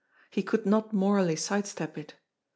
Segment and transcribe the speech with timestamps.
[0.31, 2.15] He could not morally side step it.